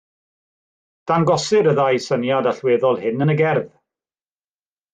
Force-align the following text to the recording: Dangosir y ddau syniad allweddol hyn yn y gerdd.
Dangosir 1.11 1.69
y 1.73 1.75
ddau 1.81 1.99
syniad 2.07 2.49
allweddol 2.53 2.99
hyn 3.05 3.27
yn 3.29 3.35
y 3.35 3.37
gerdd. 3.45 3.71